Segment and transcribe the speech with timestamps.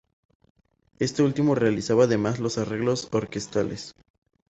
[0.97, 3.93] Este último realizaba además los arreglos orquestales.